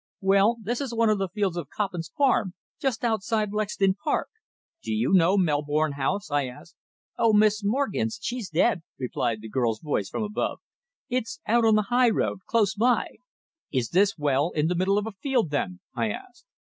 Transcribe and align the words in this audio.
"Well, 0.21 0.57
this 0.63 0.81
is 0.81 0.95
one 0.95 1.11
of 1.11 1.19
the 1.19 1.29
fields 1.29 1.57
of 1.57 1.69
Coppin's 1.69 2.09
Farm, 2.17 2.55
just 2.79 3.03
outside 3.05 3.51
Lexden 3.53 3.93
Park." 4.03 4.29
"Do 4.81 4.91
you 4.91 5.13
know 5.13 5.37
Melbourne 5.37 5.91
House?" 5.91 6.31
I 6.31 6.47
asked. 6.47 6.75
"Oh, 7.19 7.33
yes. 7.35 7.39
Miss 7.39 7.63
Morgan's. 7.63 8.17
She's 8.19 8.49
dead," 8.49 8.81
replied 8.97 9.41
the 9.41 9.47
girl's 9.49 9.79
voice 9.79 10.09
from 10.09 10.23
above. 10.23 10.57
"It's 11.07 11.39
out 11.45 11.65
on 11.65 11.75
the 11.75 11.83
high 11.93 12.09
road 12.09 12.39
close 12.47 12.73
by." 12.73 13.17
"Is 13.71 13.89
this 13.89 14.17
well 14.17 14.49
in 14.55 14.65
the 14.69 14.75
middle 14.75 14.97
of 14.97 15.05
a 15.05 15.11
field, 15.11 15.51
then?" 15.51 15.81
I 15.93 16.09
asked. 16.09 16.47